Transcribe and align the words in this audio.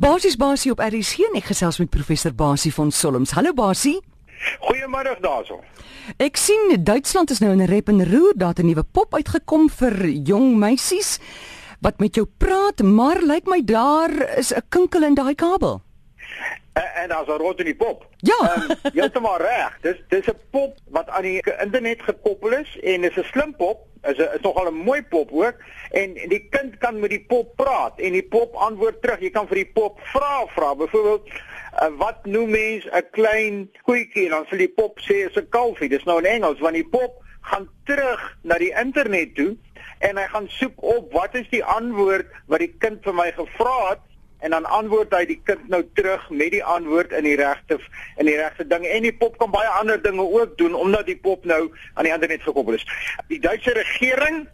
Basies 0.00 0.36
Basie 0.40 0.70
op 0.72 0.78
RC 0.80 1.26
en 1.26 1.34
ek 1.36 1.50
gesels 1.50 1.76
met 1.76 1.90
professor 1.92 2.32
Basie 2.32 2.70
van 2.72 2.88
Solms. 2.88 3.34
Hallo 3.36 3.52
Basie. 3.52 3.98
Goeiemôre 4.64 5.12
daarso. 5.20 5.58
Ek 6.16 6.40
sien 6.40 6.72
Duitsland 6.80 7.28
is 7.34 7.42
nou 7.44 7.50
in 7.52 7.60
'n 7.60 7.68
rep 7.68 7.92
en 7.92 8.00
roer, 8.08 8.32
daar 8.34 8.56
'n 8.56 8.66
nuwe 8.66 8.82
pop 8.82 9.12
uitgekom 9.14 9.68
vir 9.68 10.08
jong 10.08 10.56
meisies 10.56 11.18
wat 11.82 12.00
met 12.00 12.14
jou 12.14 12.26
praat, 12.38 12.82
maar 12.82 13.20
lyk 13.20 13.46
my 13.46 13.60
daar 13.60 14.38
is 14.38 14.54
'n 14.54 14.62
kinkel 14.70 15.04
in 15.04 15.14
daai 15.14 15.34
kabel. 15.34 15.82
En, 16.80 17.02
en 17.02 17.08
daar's 17.08 17.28
'n 17.28 17.42
rot 17.44 17.58
in 17.58 17.64
die 17.64 17.76
pop. 17.76 18.06
Ja, 18.16 18.40
um, 18.56 18.92
heeltemal 18.92 19.36
reg. 19.36 19.78
Dis 19.80 19.98
dis 20.08 20.26
'n 20.26 20.38
pop 20.50 20.78
wat 20.88 21.08
aan 21.08 21.22
die 21.22 21.42
internet 21.60 22.02
gekoppel 22.02 22.52
is 22.52 22.78
en 22.82 23.00
dis 23.00 23.16
'n 23.16 23.24
slim 23.32 23.56
pop. 23.56 23.78
Is 24.02 24.16
'n 24.16 24.34
is 24.34 24.40
nogal 24.40 24.70
'n 24.70 24.74
mooi 24.74 25.02
pop 25.02 25.32
ook 25.32 25.56
en 25.90 26.14
die 26.14 26.46
kind 26.50 26.78
kan 26.78 27.00
met 27.00 27.10
die 27.10 27.24
pop 27.24 27.56
praat 27.56 27.98
en 27.98 28.12
die 28.12 28.28
pop 28.28 28.54
antwoord 28.54 29.02
terug. 29.02 29.20
Jy 29.20 29.30
kan 29.30 29.46
vir 29.46 29.54
die 29.54 29.72
pop 29.72 30.00
vra 30.00 30.46
vra. 30.46 30.74
Byvoorbeeld, 30.74 31.28
uh, 31.28 31.88
wat 31.96 32.24
noem 32.24 32.50
mens 32.50 32.84
'n 32.84 33.06
klein 33.10 33.70
koetjie 33.82 34.24
en 34.24 34.30
dan 34.30 34.46
sal 34.48 34.58
die 34.58 34.74
pop 34.74 34.98
sê 34.98 35.14
is 35.26 35.36
'n 35.36 35.48
kalfie. 35.48 35.88
Dis 35.88 36.04
nou 36.04 36.18
in 36.18 36.26
Engels 36.26 36.60
want 36.60 36.74
die 36.74 36.88
pop 36.88 37.22
gaan 37.40 37.68
terug 37.84 38.36
na 38.42 38.58
die 38.58 38.74
internet 38.80 39.34
toe 39.34 39.56
en 39.98 40.16
hy 40.16 40.26
gaan 40.26 40.48
soek 40.48 40.82
op 40.82 41.12
wat 41.12 41.34
is 41.34 41.48
die 41.48 41.64
antwoord 41.64 42.26
wat 42.46 42.58
die 42.58 42.74
kind 42.78 43.02
vir 43.04 43.14
my 43.14 43.32
gevra 43.32 43.90
het 43.90 44.00
en 44.40 44.50
dan 44.50 44.64
antwoord 44.64 45.14
hy 45.14 45.24
die 45.28 45.40
kind 45.44 45.68
nou 45.68 45.82
terug 45.94 46.30
met 46.30 46.50
die 46.54 46.64
antwoord 46.64 47.12
in 47.12 47.26
die 47.28 47.36
regte 47.40 47.78
in 48.16 48.28
die 48.28 48.36
regte 48.36 48.66
ding 48.66 48.86
en 48.86 49.04
die 49.06 49.16
pop 49.16 49.38
kan 49.38 49.52
baie 49.52 49.68
ander 49.80 50.00
dinge 50.02 50.24
ook 50.24 50.56
doen 50.58 50.74
omdat 50.74 51.06
die 51.06 51.18
pop 51.18 51.44
nou 51.44 51.62
aan 51.94 52.08
die 52.08 52.12
internet 52.12 52.42
gekoppel 52.42 52.78
is. 52.80 52.86
Die 53.28 53.40
Duitse 53.40 53.72
regering 53.76 54.46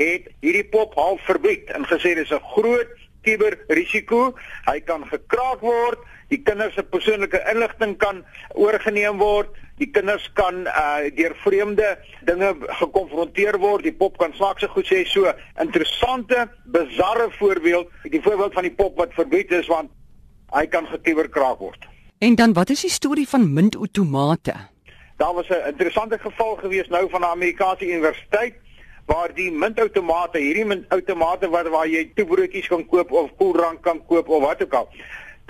het 0.00 0.28
hierdie 0.40 0.66
pop 0.72 0.94
half 0.94 1.20
verbied 1.28 1.70
en 1.76 1.84
gesê 1.88 2.14
dis 2.16 2.32
'n 2.32 2.44
groot 2.54 2.99
kuberrisiko. 3.22 4.34
Hy 4.66 4.80
kan 4.80 5.04
gekraak 5.10 5.60
word, 5.60 5.98
die 6.28 6.42
kinders 6.42 6.74
se 6.74 6.82
persoonlike 6.82 7.40
inligting 7.52 7.96
kan 7.98 8.24
oorgeneem 8.54 9.18
word 9.18 9.50
die 9.80 9.88
kinders 9.88 10.26
kan 10.36 10.66
uh 10.68 11.08
deur 11.16 11.34
vreemde 11.44 11.88
dinge 12.28 12.52
gekonfronteer 12.80 13.58
word. 13.60 13.86
Die 13.88 13.96
pop 13.96 14.18
kan 14.20 14.34
snaakse 14.36 14.68
goed 14.74 14.88
sê 14.88 15.02
so 15.08 15.32
interessante, 15.62 16.48
bizarre 16.76 17.30
voorbeeld, 17.38 17.88
die 18.04 18.22
voorbeeld 18.22 18.56
van 18.58 18.68
die 18.68 18.76
pop 18.82 19.00
wat 19.00 19.16
verbied 19.16 19.52
is 19.56 19.70
want 19.72 19.90
hy 20.54 20.66
kan 20.66 20.88
gekiberkraak 20.90 21.62
word. 21.62 21.88
En 22.20 22.36
dan 22.36 22.52
wat 22.52 22.72
is 22.74 22.84
die 22.84 22.92
storie 22.92 23.28
van 23.28 23.46
muntautomate? 23.54 24.56
Daar 25.20 25.34
was 25.34 25.48
'n 25.48 25.68
interessante 25.72 26.18
geval 26.18 26.56
gewees 26.56 26.88
nou 26.88 27.08
van 27.10 27.20
'n 27.20 27.32
Amerikaanse 27.36 27.84
universiteit 27.84 28.54
waar 29.10 29.32
die 29.34 29.50
muntautomate, 29.52 30.38
hierdie 30.38 30.66
muntautomate 30.68 31.48
wat 31.50 31.68
waar 31.74 31.88
jy 31.90 32.04
toebroodjies 32.14 32.68
kan 32.70 32.84
koop 32.92 33.10
of 33.12 33.32
koeldrank 33.40 33.82
kan 33.86 33.98
koop 34.06 34.28
of 34.28 34.44
wat 34.44 34.62
ook 34.62 34.76
al. 34.80 34.88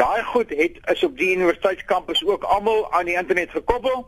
Daai 0.01 0.23
goed 0.25 0.55
het 0.57 0.79
is 0.93 1.05
op 1.05 1.19
die 1.19 1.35
universiteitskampus 1.35 2.25
ook 2.25 2.47
almal 2.55 2.87
aan 2.97 3.11
die 3.11 3.19
internet 3.21 3.53
gekoppel 3.53 4.07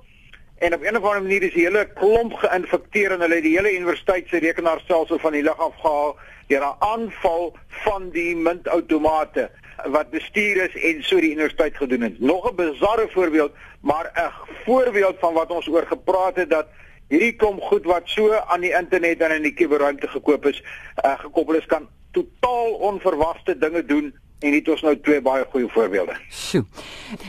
en 0.59 0.75
op 0.75 0.83
'n 0.83 0.97
of 0.97 1.05
ander 1.05 1.23
manier 1.23 1.43
is 1.43 1.55
die 1.55 1.67
hele 1.67 1.85
klomp 1.95 2.33
geïnfekteer 2.45 3.13
en 3.13 3.21
hulle 3.21 3.35
het 3.35 3.49
die 3.49 3.57
hele 3.57 3.75
universiteit 3.77 4.29
se 4.29 4.39
rekenaarstelsel 4.39 5.19
van 5.19 5.33
die 5.33 5.43
lug 5.43 5.59
af 5.59 5.75
gehaal 5.83 6.17
deur 6.49 6.65
'n 6.65 6.77
aanval 6.79 7.57
van 7.85 8.11
die 8.11 8.37
muntautomate 8.37 9.51
wat 9.85 10.11
bestuur 10.11 10.57
is 10.65 10.75
en 10.83 11.03
so 11.03 11.21
die 11.21 11.31
universiteit 11.31 11.77
gedoen 11.77 12.01
het. 12.01 12.21
Nog 12.21 12.51
'n 12.51 12.55
bizarre 12.55 13.09
voorbeeld, 13.09 13.53
maar 13.81 14.13
'n 14.15 14.33
voorbeeld 14.65 15.17
van 15.19 15.33
wat 15.35 15.51
ons 15.51 15.69
oor 15.69 15.87
gepraat 15.87 16.37
het 16.37 16.51
dat 16.51 16.67
hierdie 17.13 17.35
klomp 17.37 17.61
goed 17.69 17.85
wat 17.89 18.09
so 18.09 18.33
aan 18.33 18.65
die 18.65 18.73
internet 18.73 19.21
en 19.21 19.35
in 19.37 19.45
die 19.45 19.57
kuberruimte 19.57 20.09
gekoop 20.09 20.47
is, 20.49 20.63
uh, 21.05 21.19
gekoppel 21.21 21.61
is 21.61 21.69
kan 21.69 21.89
totaal 22.17 22.79
onverwagte 22.89 23.57
dinge 23.59 23.85
doen 23.85 24.13
en 24.43 24.51
dit 24.51 24.69
is 24.69 24.83
nou 24.83 24.95
twee 25.01 25.21
baie 25.23 25.45
goeie 25.51 25.69
voorbeelde. 25.73 26.17
Sjoe. 26.31 26.65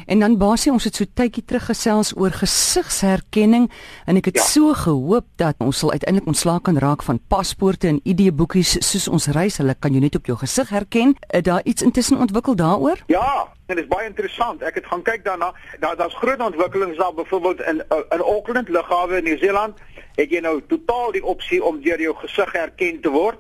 En 0.06 0.20
dan 0.20 0.38
basie 0.38 0.72
ons 0.72 0.84
het 0.84 0.96
so 0.96 1.06
tydjie 1.06 1.44
terug 1.46 1.66
gesels 1.70 2.14
oor 2.18 2.34
gesigsherkenning 2.36 3.70
en 4.06 4.20
ek 4.20 4.32
het 4.32 4.42
ja. 4.42 4.48
so 4.48 4.74
gehoop 4.78 5.28
dat 5.42 5.56
ons 5.64 5.84
sal 5.84 5.92
uiteindelik 5.92 6.28
ontslaak 6.28 6.64
kan 6.70 6.78
raak 6.82 7.04
van 7.04 7.20
paspoorte 7.28 7.88
en 7.92 8.02
ID-boekies 8.04 8.78
soos 8.80 9.08
ons 9.08 9.30
reis, 9.36 9.58
hulle 9.62 9.76
kan 9.80 9.94
jou 9.94 10.02
net 10.04 10.16
op 10.16 10.26
jou 10.30 10.38
gesig 10.42 10.70
herken. 10.74 11.16
Het 11.28 11.46
daar 11.46 11.64
iets 11.64 11.82
intussen 11.82 12.20
ontwikkel 12.20 12.56
daaroor? 12.56 13.04
Ja, 13.08 13.48
en 13.66 13.76
dit 13.76 13.84
is 13.84 13.92
baie 13.92 14.08
interessant. 14.08 14.62
Ek 14.62 14.80
het 14.80 14.86
gaan 14.90 15.04
kyk 15.04 15.26
daarna. 15.26 15.54
Daar 15.80 15.98
daar's 16.00 16.16
groot 16.16 16.42
ontwikkelings 16.42 16.98
daar 16.98 17.14
byvoorbeeld 17.14 17.62
in 17.62 17.84
in 17.90 18.22
Auckland 18.22 18.70
lughawe 18.70 19.18
in 19.18 19.24
Nieu-Seeland 19.24 19.80
het 20.16 20.30
jy 20.30 20.42
nou 20.46 20.60
totaal 20.68 21.12
die 21.16 21.24
opsie 21.26 21.64
om 21.64 21.82
deur 21.82 22.02
jou 22.02 22.14
gesig 22.22 22.52
herken 22.54 23.02
te 23.02 23.10
word. 23.10 23.40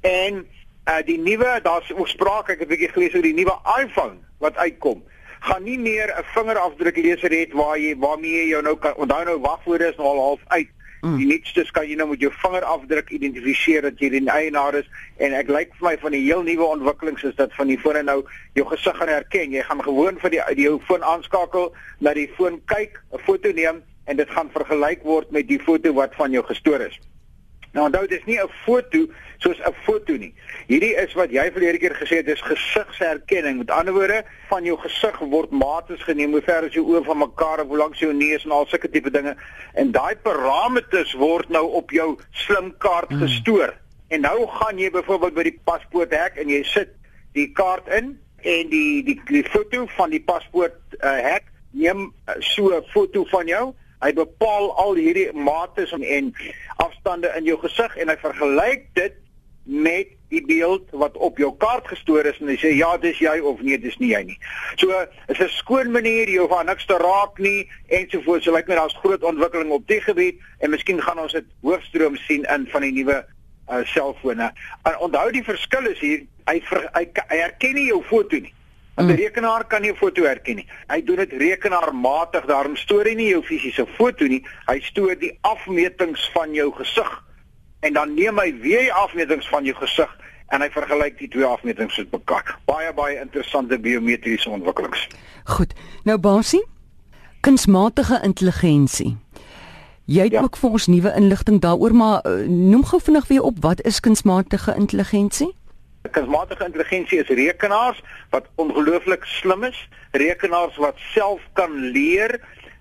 En 0.00 0.44
uh 0.90 0.98
die 1.06 1.18
nuwe 1.18 1.60
daar's 1.62 1.90
oorsprake 1.94 2.52
ek 2.52 2.58
het 2.60 2.68
'n 2.68 2.74
bietjie 2.74 2.92
gelees 2.92 3.14
oor 3.14 3.22
die 3.22 3.34
nuwe 3.34 3.54
iPhone 3.78 4.16
wat 4.38 4.56
uitkom. 4.56 5.02
Gaan 5.40 5.62
nie 5.62 5.78
meer 5.78 6.10
'n 6.10 6.24
vingerafdrukleser 6.34 7.30
hê 7.30 7.52
waar 7.52 7.78
jy 7.78 7.96
waarmee 7.98 8.42
jy 8.42 8.48
jou 8.48 8.62
nou 8.62 8.76
kan 8.76 8.94
onthou 8.94 9.24
nou 9.24 9.38
wagwoorde 9.40 9.88
is 9.88 9.96
nou 9.96 10.06
al 10.06 10.20
half 10.20 10.40
uit. 10.46 10.68
Mm. 11.02 11.16
die 11.18 11.26
nuutste 11.26 11.66
kan 11.72 11.88
jy 11.88 11.96
nou 11.98 12.08
met 12.08 12.20
jou 12.20 12.30
vingerafdruk 12.30 13.08
identifiseer 13.10 13.82
dat 13.82 13.98
jy 13.98 14.08
die 14.08 14.30
eienaar 14.30 14.74
is. 14.74 14.86
En 15.16 15.32
ek 15.32 15.48
lyk 15.48 15.74
vir 15.74 15.88
my 15.88 15.98
van 15.98 16.12
die 16.12 16.22
heel 16.22 16.42
nuwe 16.42 16.64
ontwikkelings 16.64 17.22
is 17.22 17.34
dat 17.34 17.54
van 17.54 17.66
die 17.66 17.78
fone 17.78 18.02
nou 18.02 18.24
jou 18.54 18.66
gesig 18.66 18.96
gaan 18.96 19.08
herken. 19.08 19.50
Jy 19.50 19.62
gaan 19.62 19.82
gewoon 19.82 20.18
vir 20.18 20.30
die 20.30 20.42
die 20.54 20.64
jou 20.64 20.80
foon 20.80 21.02
aanskakel 21.02 21.74
na 21.98 22.14
die 22.14 22.30
foon 22.36 22.60
kyk 22.66 23.02
'n 23.12 23.18
foto 23.18 23.52
neem 23.52 23.82
en 24.04 24.16
dit 24.16 24.30
gaan 24.30 24.50
vergelyk 24.50 25.02
word 25.02 25.30
met 25.30 25.48
die 25.48 25.58
foto 25.58 25.92
wat 25.92 26.14
van 26.14 26.30
jou 26.30 26.44
gestoor 26.44 26.80
is 26.80 27.00
Nou 27.72 27.86
onthou 27.88 28.06
dis 28.06 28.24
nie 28.24 28.38
'n 28.38 28.50
foto 28.64 29.06
soos 29.38 29.58
'n 29.58 29.74
foto 29.84 30.12
nie. 30.12 30.34
Hierdie 30.66 30.94
is 30.94 31.14
wat 31.14 31.30
jy 31.30 31.50
verlede 31.52 31.78
keer 31.78 31.94
gesê 31.94 32.16
het, 32.16 32.26
dis 32.26 32.40
gesigsherkenning. 32.40 33.58
Met 33.58 33.70
ander 33.70 33.92
woorde, 33.92 34.24
van 34.48 34.64
jou 34.64 34.78
gesig 34.78 35.18
word 35.18 35.50
mates 35.50 36.02
geneem 36.02 36.32
hoe 36.32 36.42
ver 36.42 36.64
is 36.64 36.74
jou 36.74 36.84
oë 36.86 37.04
van 37.04 37.18
mekaar 37.18 37.60
of 37.60 37.68
hoe 37.68 37.76
lank 37.76 37.94
is 37.94 38.00
jou 38.00 38.12
neus 38.12 38.44
en 38.44 38.50
al 38.50 38.66
sulke 38.66 38.90
tipe 38.90 39.10
dinge. 39.10 39.36
En 39.74 39.90
daai 39.90 40.16
parameters 40.16 41.12
word 41.12 41.48
nou 41.48 41.66
op 41.70 41.90
jou 41.90 42.18
slimkaart 42.30 43.08
hmm. 43.08 43.20
gestoor. 43.20 43.74
En 44.08 44.20
nou 44.20 44.46
gaan 44.46 44.78
jy 44.78 44.90
byvoorbeeld 44.90 45.34
by 45.34 45.42
die 45.42 45.60
paspoort 45.64 46.12
hek 46.12 46.36
en 46.36 46.48
jy 46.48 46.62
sit 46.62 46.88
die 47.32 47.48
kaart 47.52 47.88
in 47.88 48.18
en 48.42 48.68
die 48.68 49.02
die, 49.02 49.20
die 49.26 49.44
foto 49.48 49.86
van 49.96 50.10
die 50.10 50.20
paspoort 50.20 50.76
uh, 51.00 51.16
hek 51.32 51.48
neem 51.70 52.10
uh, 52.28 52.34
so 52.38 52.68
'n 52.76 52.84
foto 52.92 53.24
van 53.24 53.46
jou 53.46 53.72
Hy 54.02 54.12
bepaal 54.18 54.72
al 54.82 54.94
hierdie 54.98 55.30
mates 55.32 55.92
en 55.94 56.34
afstande 56.82 57.30
in 57.36 57.44
jou 57.46 57.58
gesig 57.62 57.96
en 57.96 58.10
hy 58.10 58.16
vergelyk 58.18 58.88
dit 58.98 59.18
met 59.62 60.08
die 60.32 60.42
beeld 60.46 60.88
wat 60.90 61.16
op 61.16 61.38
jou 61.38 61.52
kaart 61.56 61.86
gestoor 61.86 62.26
is 62.26 62.38
en 62.40 62.48
hy 62.50 62.56
sê 62.58 62.72
ja, 62.74 62.96
dis 62.98 63.20
jy 63.22 63.34
of 63.46 63.60
nee, 63.62 63.78
dis 63.78 63.98
nie 64.00 64.10
jy 64.10 64.22
nie. 64.32 64.38
So 64.80 64.90
is 65.28 65.38
'n 65.38 65.48
skoon 65.58 65.92
manier 65.92 66.28
jy 66.28 66.38
hoef 66.40 66.54
aan 66.56 66.66
niks 66.66 66.86
te 66.86 66.96
raak 66.98 67.38
nie 67.38 67.68
ensovoorts. 67.88 68.44
So 68.44 68.52
lyk 68.52 68.68
my 68.68 68.74
daar's 68.74 68.98
groot 69.02 69.22
ontwikkeling 69.22 69.70
op 69.70 69.86
die 69.86 70.00
gebied 70.00 70.40
en 70.58 70.70
miskien 70.70 71.02
gaan 71.02 71.18
ons 71.18 71.32
dit 71.32 71.44
hoofstroom 71.62 72.16
sien 72.16 72.44
in 72.44 72.66
van 72.66 72.82
die 72.82 72.92
nuwe 72.92 73.24
uh, 73.70 73.84
selfone. 73.84 74.52
En 74.82 74.98
onthou 74.98 75.30
die 75.30 75.44
verskil 75.44 75.86
is 75.86 76.00
hier, 76.00 76.26
hy 76.46 76.60
ver, 76.60 76.88
hy, 76.94 77.06
hy 77.28 77.36
herken 77.36 77.74
nie 77.74 77.86
jou 77.86 78.02
foto 78.02 78.36
nie. 78.36 78.54
'n 78.96 79.04
mm. 79.04 79.10
Rekenaar 79.10 79.66
kan 79.66 79.80
nie 79.82 79.90
'n 79.90 79.96
foto 79.96 80.22
herken 80.22 80.56
nie. 80.56 80.66
Hy 80.88 81.02
doen 81.02 81.16
dit 81.16 81.32
rekenaarmatig. 81.32 82.44
Daarom 82.44 82.76
stoor 82.76 83.04
hy 83.04 83.14
nie 83.14 83.28
jou 83.28 83.42
fisiese 83.42 83.86
foto 83.86 84.26
nie. 84.26 84.44
Hy 84.66 84.80
stoor 84.80 85.18
die 85.18 85.38
afmetings 85.40 86.30
van 86.34 86.54
jou 86.54 86.72
gesig. 86.72 87.24
En 87.80 87.92
dan 87.92 88.14
neem 88.14 88.38
hy 88.38 88.54
weer 88.60 88.80
die 88.80 88.92
afmetings 88.92 89.48
van 89.48 89.64
jou 89.64 89.74
gesig 89.76 90.18
en 90.52 90.60
hy 90.60 90.68
vergelyk 90.70 91.18
die 91.18 91.28
twee 91.28 91.44
afmetings 91.44 91.96
met 91.96 92.12
mekaar. 92.12 92.58
Baie 92.64 92.92
baie 92.92 93.20
interessante 93.20 93.78
biometriese 93.78 94.50
ontwikkelings. 94.50 95.08
Goed. 95.44 95.72
Nou 96.04 96.18
Basie, 96.18 96.64
kunsmatige 97.40 98.20
intelligensie. 98.22 99.16
Jy 100.04 100.22
het 100.22 100.32
ja. 100.32 100.42
ook 100.42 100.56
vir 100.56 100.70
ons 100.70 100.86
nuwe 100.86 101.12
inligting 101.16 101.60
daaroor, 101.60 101.94
maar 101.94 102.26
uh, 102.26 102.44
noem 102.46 102.84
gou 102.84 103.00
vinnig 103.00 103.26
weer 103.30 103.42
op 103.42 103.62
wat 103.64 103.82
is 103.86 104.00
kunsmatige 104.00 104.74
intelligensie? 104.76 105.54
Kunsmatige 106.10 106.64
intelligensie 106.64 107.18
is 107.22 107.28
rekenaars 107.28 108.02
wat 108.30 108.48
ongelooflik 108.54 109.24
slim 109.24 109.62
is, 109.64 109.88
rekenaars 110.10 110.76
wat 110.76 110.98
self 111.12 111.40
kan 111.52 111.76
leer, 111.94 112.40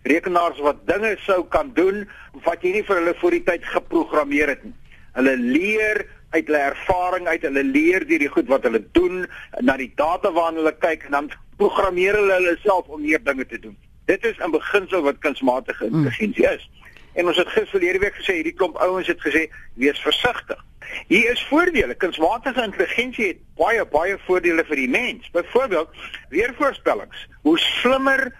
rekenaars 0.09 0.59
wat 0.59 0.81
dinge 0.89 1.13
sou 1.25 1.43
kan 1.53 1.69
doen 1.77 2.07
wat 2.47 2.63
jy 2.65 2.73
nie 2.77 2.85
vir 2.87 2.97
hulle 2.97 3.13
voor 3.21 3.37
die 3.37 3.43
tyd 3.45 3.67
geprogrammeer 3.75 4.55
het 4.55 4.63
nie. 4.65 4.73
Hulle 5.13 5.35
leer 5.37 6.01
uit 6.31 6.47
hulle 6.47 6.63
ervaring 6.71 7.27
uit, 7.27 7.45
hulle 7.45 7.63
leer 7.63 8.07
deur 8.09 8.25
die 8.25 8.31
goed 8.31 8.49
wat 8.49 8.65
hulle 8.65 8.81
doen, 8.97 9.25
na 9.61 9.77
die 9.77 9.91
data 9.99 10.31
waarna 10.33 10.63
hulle 10.63 10.75
kyk 10.81 11.05
en 11.09 11.17
dan 11.19 11.31
programmeer 11.61 12.17
hulle 12.17 12.39
hulle 12.39 12.57
self 12.65 12.89
om 12.89 13.03
meer 13.05 13.21
dinge 13.23 13.45
te 13.45 13.59
doen. 13.59 13.77
Dit 14.09 14.25
is 14.25 14.37
'n 14.39 14.51
beginsel 14.51 15.01
wat 15.01 15.21
kunsmatige 15.21 15.85
hmm. 15.85 15.95
intelligensie 15.95 16.47
is. 16.47 16.69
En 17.13 17.27
ons 17.27 17.37
het 17.37 17.47
gister 17.47 17.77
verlede 17.77 17.99
week 17.99 18.15
gesê 18.15 18.39
hierdie 18.39 18.55
klomp 18.55 18.77
ouens 18.81 19.07
het 19.07 19.21
gesê 19.21 19.51
wees 19.73 19.99
versigtig. 19.99 20.65
Hier 21.07 21.31
is 21.31 21.43
voordele. 21.49 21.95
Kunsmatige 21.95 22.63
intelligensie 22.63 23.27
het 23.27 23.41
baie 23.59 23.85
baie 23.85 24.17
voordele 24.25 24.65
vir 24.65 24.75
die 24.75 24.89
mens. 24.89 25.29
Byvoorbeeld, 25.31 25.89
weervoorspellings. 26.29 27.27
Hoe 27.41 27.57
slimmer 27.59 28.31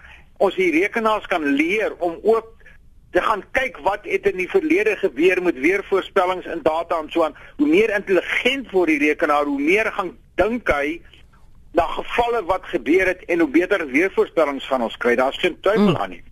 ons 0.42 0.56
die 0.58 0.72
rekenaars 0.74 1.26
kan 1.26 1.44
leer 1.44 1.94
om 1.98 2.18
ook 2.22 2.48
te 3.12 3.20
gaan 3.22 3.44
kyk 3.52 3.76
wat 3.84 4.06
het 4.08 4.26
in 4.26 4.38
die 4.40 4.48
verlede 4.50 4.96
gebeur 4.96 5.42
met 5.42 5.58
weervoorspellings 5.60 6.46
in 6.48 6.62
data 6.64 6.98
en 6.98 7.10
so 7.12 7.24
aan. 7.24 7.36
Hoe 7.56 7.68
meer 7.68 7.92
intelligent 7.94 8.70
word 8.72 8.88
die 8.88 9.02
rekenaar, 9.02 9.44
hoe 9.44 9.60
meer 9.60 9.92
gaan 9.92 10.14
dink 10.40 10.70
hy 10.72 11.00
na 11.76 11.84
gevalle 11.92 12.42
wat 12.48 12.64
gebeur 12.72 13.06
het 13.06 13.24
en 13.24 13.44
hoe 13.44 13.50
beter 13.52 13.84
weervoorspellings 13.86 14.66
gaan 14.66 14.82
ons 14.88 14.96
kry. 14.96 15.14
Daar's 15.16 15.38
geen 15.38 15.60
twyfel 15.60 15.92
mm. 15.92 15.96
aan 15.96 16.16
nie. 16.16 16.22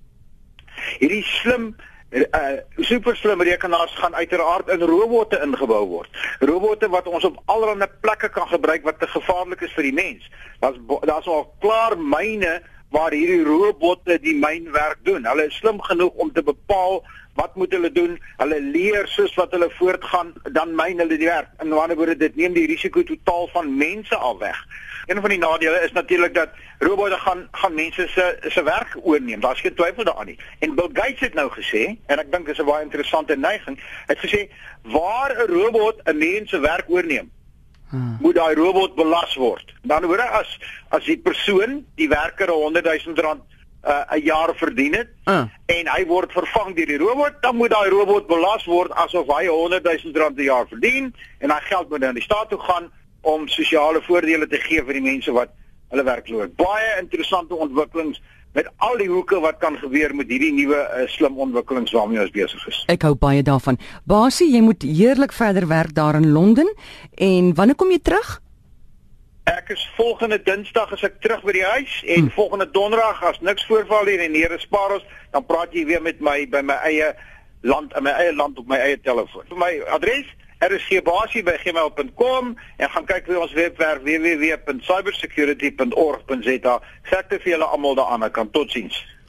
Hierdie 0.98 1.24
slim 1.24 1.74
uh 2.10 2.58
super 2.76 3.16
slim 3.16 3.42
rekenaars 3.42 3.94
gaan 3.94 4.14
uiteraard 4.14 4.68
in 4.68 4.82
robotte 4.82 5.38
ingebou 5.42 5.86
word. 5.86 6.10
Robotte 6.40 6.88
wat 6.88 7.06
ons 7.06 7.24
op 7.24 7.38
allerlei 7.44 7.88
plekke 8.00 8.28
kan 8.28 8.48
gebruik 8.48 8.82
wat 8.82 8.98
te 8.98 9.06
gevaarlik 9.06 9.60
is 9.60 9.72
vir 9.78 9.88
die 9.90 9.94
mens. 9.94 10.26
Daar's 10.60 10.78
daar's 11.06 11.26
al 11.26 11.46
klaar 11.60 11.98
myne 11.98 12.60
waar 12.90 13.14
hierdie 13.14 13.44
robotte 13.46 14.18
die 14.18 14.34
mynwerk 14.34 14.98
doen. 15.06 15.26
Hulle 15.26 15.46
is 15.46 15.58
slim 15.62 15.78
genoeg 15.80 16.14
om 16.18 16.32
te 16.32 16.42
bepaal 16.42 17.02
wat 17.38 17.54
moet 17.54 17.72
hulle 17.72 17.92
doen? 17.92 18.18
Hulle 18.42 18.60
leer 18.60 19.06
soos 19.08 19.34
wat 19.38 19.54
hulle 19.54 19.70
voortgaan, 19.78 20.32
dan 20.52 20.74
myn 20.74 20.98
hulle 20.98 21.16
die 21.16 21.30
werk. 21.30 21.48
In 21.62 21.68
'n 21.68 21.78
ander 21.78 21.96
woorde, 21.96 22.16
dit 22.16 22.36
neem 22.36 22.52
die 22.52 22.66
risiko 22.66 23.02
totaal 23.02 23.48
van 23.52 23.76
mense 23.76 24.16
af 24.16 24.38
weg. 24.38 24.58
Een 25.10 25.20
van 25.20 25.30
die 25.30 25.38
nadele 25.38 25.80
is 25.82 25.92
natuurlik 25.92 26.34
dat 26.34 26.48
robotte 26.78 27.16
gaan 27.18 27.48
gaan 27.50 27.74
mense 27.74 28.08
se 28.08 28.36
se 28.48 28.62
werk 28.62 28.96
oorneem. 29.02 29.40
Daar's 29.40 29.60
geen 29.60 29.74
twyfel 29.74 30.04
daaraan 30.04 30.26
nie. 30.26 30.38
En 30.58 30.74
Bill 30.74 30.90
Gates 30.92 31.20
het 31.20 31.34
nou 31.34 31.50
gesê, 31.50 31.82
en 32.06 32.18
ek 32.18 32.30
dink 32.32 32.46
dis 32.46 32.58
'n 32.58 32.64
baie 32.64 32.84
interessante 32.84 33.36
neiging, 33.36 33.80
het 34.06 34.18
gesê 34.18 34.50
waar 34.82 35.30
'n 35.34 35.50
robot 35.52 35.96
'n 36.04 36.18
mens 36.18 36.50
se 36.50 36.58
werk 36.58 36.84
oorneem, 36.88 37.30
Hmm. 37.90 38.16
moet 38.20 38.34
daai 38.34 38.54
robot 38.54 38.94
belas 38.94 39.34
word. 39.34 39.74
Dan 39.82 40.04
hoor 40.04 40.20
as 40.20 40.58
as 40.88 41.04
die 41.04 41.18
persoon, 41.18 41.86
die 41.94 42.08
werker 42.08 42.46
'n 42.46 42.62
100 42.62 42.84
000 43.04 43.14
rand 43.14 43.42
uh, 43.84 44.14
'n 44.14 44.20
jaar 44.22 44.54
verdien 44.54 44.94
het 44.94 45.08
uh. 45.24 45.44
en 45.66 45.88
hy 45.88 46.06
word 46.06 46.32
vervang 46.32 46.76
deur 46.76 46.86
die 46.86 46.98
robot, 46.98 47.32
dan 47.40 47.56
moet 47.56 47.70
daai 47.70 47.88
robot 47.88 48.26
belas 48.26 48.64
word 48.64 48.92
asof 48.92 49.26
hy 49.26 49.46
100 49.46 49.82
000 49.84 50.22
rand 50.22 50.34
per 50.34 50.44
jaar 50.44 50.66
verdien 50.68 51.14
en 51.38 51.48
daai 51.48 51.62
geld 51.62 51.88
moet 51.88 52.00
dan 52.00 52.14
die 52.14 52.22
staat 52.22 52.48
toe 52.48 52.58
gaan 52.58 52.92
om 53.20 53.48
sosiale 53.48 54.02
voordele 54.06 54.46
te 54.48 54.60
gee 54.62 54.82
vir 54.84 54.98
die 54.98 55.06
mense 55.06 55.32
wat 55.32 55.54
hulle 55.90 56.04
werk 56.06 56.28
loop. 56.28 56.52
Baie 56.56 56.92
interessante 57.00 57.54
ontwikkelings 57.54 58.20
met 58.52 58.66
al 58.82 58.98
die 58.98 59.08
hoeke 59.08 59.38
wat 59.40 59.60
kan 59.62 59.76
gebeur 59.78 60.14
met 60.14 60.30
hierdie 60.30 60.52
nuwe 60.54 60.78
uh, 60.78 61.06
slim 61.10 61.38
ontwikkelings 61.38 61.92
waarmee 61.94 62.20
ons 62.22 62.34
besig 62.34 62.66
is. 62.66 62.82
Ek 62.90 63.06
hou 63.06 63.14
baie 63.14 63.42
daarvan. 63.46 63.78
Basie, 64.10 64.48
jy 64.50 64.62
moet 64.66 64.82
heerlik 64.86 65.34
verder 65.34 65.68
werk 65.70 65.94
daar 65.94 66.18
in 66.18 66.32
Londen 66.34 66.70
en 67.14 67.54
wanneer 67.54 67.78
kom 67.78 67.92
jy 67.94 68.00
terug? 68.02 68.38
Ek 69.50 69.70
is 69.74 69.82
volgende 69.96 70.38
Dinsdag 70.42 70.92
as 70.94 71.02
ek 71.06 71.20
terug 71.24 71.42
by 71.46 71.54
die 71.56 71.66
huis 71.76 71.94
en 72.04 72.26
hmm. 72.26 72.34
volgende 72.36 72.66
Donderdag 72.70 73.22
as 73.30 73.40
niks 73.42 73.64
voorval 73.70 74.10
hier 74.10 74.22
en 74.26 74.34
hier 74.36 74.52
spaar 74.62 74.98
ons, 74.98 75.06
dan 75.34 75.46
praat 75.46 75.74
jy 75.74 75.86
weer 75.88 76.02
met 76.02 76.20
my 76.22 76.42
by 76.50 76.62
my 76.66 76.76
eie 76.86 77.14
land 77.66 77.94
in 77.96 78.04
my 78.06 78.12
eie 78.18 78.34
land 78.34 78.58
op 78.58 78.68
my 78.70 78.78
eie 78.82 78.98
telefoon. 79.04 79.46
Vir 79.48 79.58
my 79.60 79.72
adres 79.94 80.28
rsgbasie@gmail.com 80.60 82.56
en 82.76 82.90
gaan 82.90 83.04
kyk 83.04 83.26
by 83.26 83.34
ons 83.34 83.52
webwerf 83.52 84.02
www.cybersecurity.org.za. 84.02 86.80
Sekte 87.10 87.38
vir 87.38 87.50
julle 87.54 87.64
almal 87.64 87.94
daaraan. 87.94 88.30
Kan 88.30 88.50
totsiens. 88.50 89.19